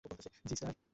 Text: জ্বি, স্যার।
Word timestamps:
জ্বি, 0.45 0.55
স্যার। 0.55 0.73